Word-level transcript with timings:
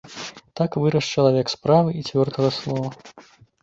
Так 0.59 0.71
вырас 0.85 1.11
чалавек 1.17 1.53
справы 1.57 1.89
і 2.01 2.05
цвёрдага 2.09 2.55
слова. 2.61 2.87